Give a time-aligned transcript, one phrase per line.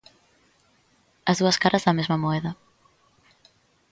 [1.31, 2.51] As dúas caras da mesma moeda.